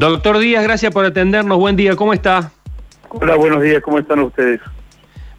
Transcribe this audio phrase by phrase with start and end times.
[0.00, 1.58] Doctor Díaz, gracias por atendernos.
[1.58, 2.52] Buen día, ¿cómo está?
[3.10, 4.58] Hola, buenos días, ¿cómo están ustedes?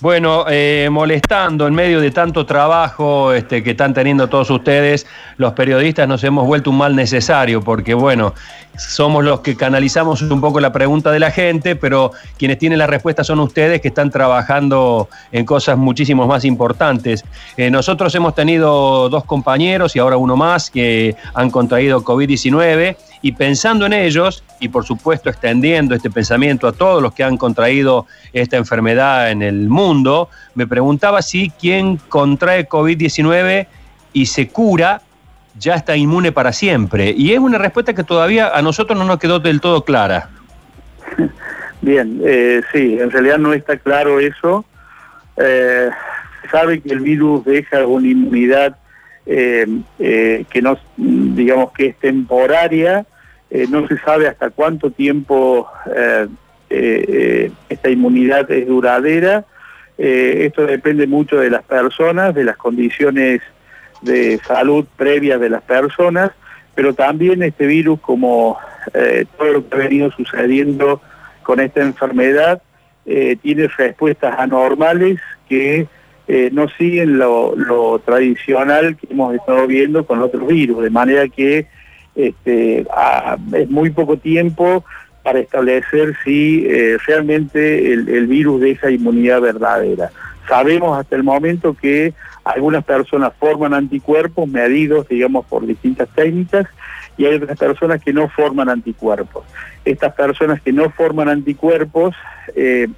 [0.00, 5.52] Bueno, eh, molestando en medio de tanto trabajo este, que están teniendo todos ustedes, los
[5.52, 8.34] periodistas nos hemos vuelto un mal necesario, porque bueno,
[8.76, 12.88] somos los que canalizamos un poco la pregunta de la gente, pero quienes tienen la
[12.88, 17.24] respuesta son ustedes que están trabajando en cosas muchísimo más importantes.
[17.56, 23.32] Eh, nosotros hemos tenido dos compañeros y ahora uno más que han contraído COVID-19 y
[23.32, 28.06] pensando en ellos, y por supuesto extendiendo este pensamiento a todos los que han contraído
[28.32, 33.66] esta enfermedad en el mundo, me preguntaba si quien contrae COVID-19
[34.12, 35.02] y se cura
[35.58, 37.12] ya está inmune para siempre.
[37.16, 40.30] Y es una respuesta que todavía a nosotros no nos quedó del todo clara.
[41.80, 44.64] Bien, eh, sí, en realidad no está claro eso.
[45.36, 45.90] Eh,
[46.50, 48.76] sabe que el virus deja una inmunidad
[49.30, 49.66] eh,
[49.98, 50.78] eh, que no,
[51.38, 53.06] digamos que es temporaria,
[53.50, 55.68] eh, no se sabe hasta cuánto tiempo
[56.68, 59.46] esta inmunidad es duradera,
[59.96, 63.40] esto depende mucho de las personas, de las condiciones
[64.02, 66.30] de salud previas de las personas,
[66.74, 68.58] pero también este virus, como
[69.38, 71.00] todo lo que ha venido sucediendo
[71.42, 72.60] con esta enfermedad,
[73.04, 75.88] tiene respuestas anormales que
[76.30, 81.66] eh, no siguen lo, tradicional que hemos estado viendo con otros virus, de manera que
[82.14, 82.86] este,
[83.54, 84.84] es muy poco tiempo
[85.22, 90.10] para establecer si eh, realmente el, virus deja inmunidad verdadera.
[90.46, 92.12] Sabemos hasta el momento que
[92.44, 96.66] algunas personas forman anticuerpos medidos, digamos, por distintas técnicas,
[97.16, 99.44] y hay otras personas que no forman anticuerpos.
[99.84, 102.14] Estas personas que no forman anticuerpos
[102.54, 102.88] eh,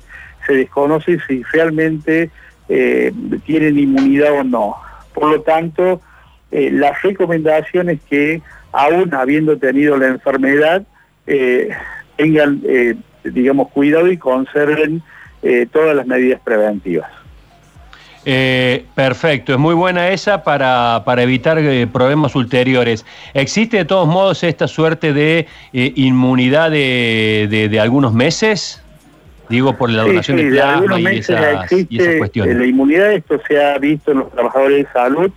[0.47, 2.31] se desconoce si realmente
[2.71, 3.13] eh,
[3.45, 4.77] tienen inmunidad o no.
[5.13, 6.01] Por lo tanto,
[6.51, 10.83] eh, la recomendación es que, aún habiendo tenido la enfermedad,
[11.27, 11.71] eh,
[12.17, 15.03] tengan, eh, digamos, cuidado y conserven
[15.73, 17.11] todas las medidas preventivas.
[18.95, 21.59] perfecto, es muy buena esa para, para evitar
[21.91, 23.07] problemas ulteriores.
[23.33, 28.83] ¿Existe de todos modos esta suerte de inmunidad de, de algunos meses?
[29.51, 31.67] Digo, por la donación de plasma y, esas,
[32.19, 32.57] cuestiones.
[32.57, 35.33] La inmunidad, esto se ha visto en los trabajadores de salud,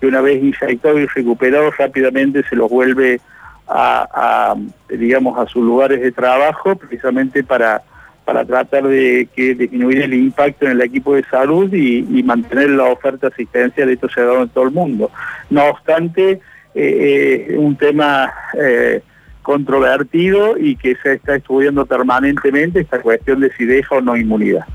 [0.00, 3.20] que una vez inyectado y recuperado rápidamente se los vuelve
[3.68, 4.56] a,
[4.88, 7.82] digamos, a sus lugares de trabajo, precisamente para,
[8.24, 12.84] para tratar de que disminuir el impacto en el equipo de salud y, mantener la
[12.84, 15.10] oferta asistencial de estos ciudadanos en todo el mundo.
[15.50, 16.40] No obstante,
[16.74, 18.32] eh, eh un tema...
[18.58, 19.02] Eh,
[19.48, 24.66] controvertido y que se está estudiando permanentemente esta cuestión de si deja o no inmunidad.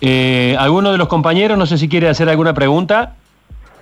[0.00, 3.14] Eh, ¿Alguno de los compañeros, no sé si quiere hacer alguna pregunta?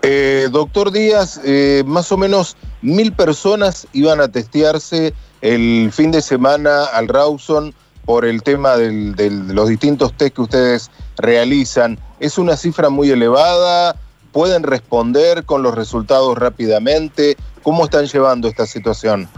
[0.02, 6.20] Eh, doctor Díaz, eh, más o menos mil personas iban a testearse el fin de
[6.20, 7.72] semana al Rawson
[8.04, 11.98] por el tema de los distintos test que ustedes realizan.
[12.20, 13.96] ¿Es una cifra muy elevada?
[14.32, 17.38] ¿Pueden responder con los resultados rápidamente?
[17.62, 19.28] ¿Cómo están llevando esta situación?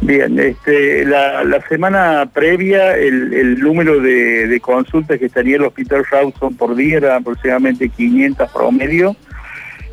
[0.00, 6.76] Bien, este, la, semana previa el, número de, consultas que tenía el Hospital Rawson por
[6.76, 9.16] día era aproximadamente 500 promedio.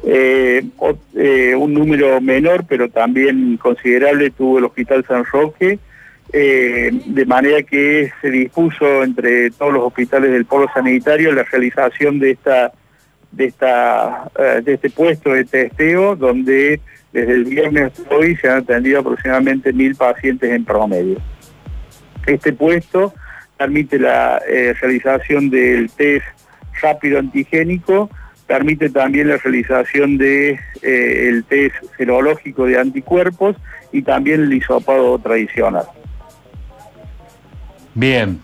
[0.08, 0.64] Eh,
[1.16, 5.80] eh, un número menor, pero también considerable, tuvo el Hospital San Roque,
[6.32, 12.20] eh, de manera que se dispuso entre todos los hospitales del polo sanitario la realización
[12.20, 12.72] de esta
[13.32, 16.80] de, esta, eh, de este puesto de testeo, donde
[17.12, 21.18] desde el viernes hasta hoy se han atendido aproximadamente mil pacientes en promedio.
[22.26, 23.14] Este puesto
[23.58, 26.26] permite la eh, realización del test
[26.82, 28.10] rápido antigénico,
[28.48, 33.56] permite también la realización del de, eh, test serológico de anticuerpos
[33.92, 35.86] y también el hisopado tradicional.
[37.94, 38.42] Bien.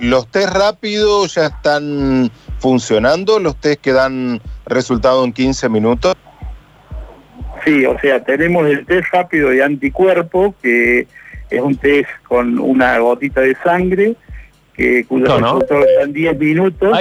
[0.00, 3.38] ¿Los test rápidos ya están funcionando?
[3.38, 6.14] ¿Los test que dan resultado en 15 minutos?
[7.64, 11.06] Sí, o sea, tenemos el test rápido de anticuerpo, que
[11.50, 14.14] es un test con una gotita de sangre,
[14.74, 16.98] que cuyos resultados están 10 minutos.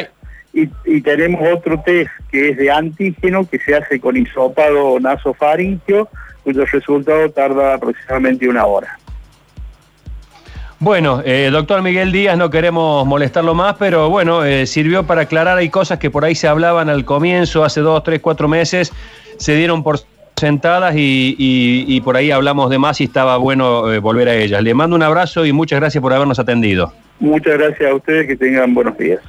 [0.54, 6.10] Y, y, tenemos otro test que es de antígeno, que se hace con hisopado nasofaringio,
[6.44, 8.98] cuyo resultado tarda aproximadamente una hora.
[10.80, 15.58] Bueno, eh, doctor Miguel Díaz, no queremos molestarlo más, pero bueno, eh, sirvió para aclarar,
[15.58, 18.94] hay cosas que por ahí se hablaban al comienzo, hace dos, tres, cuatro meses,
[19.38, 20.00] se dieron por
[20.36, 24.62] sentadas y, por ahí hablamos de más y estaba bueno eh, volver a ellas.
[24.62, 26.94] Le mando un abrazo y muchas gracias por habernos atendido.
[27.20, 29.20] Muchas gracias a ustedes, que tengan buenos días.